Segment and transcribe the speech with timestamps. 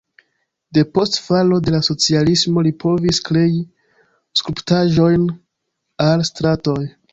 [0.77, 3.61] Depost falo de la socialismo li povis krei
[4.41, 5.31] skulptaĵojn
[6.11, 6.81] al stratoj.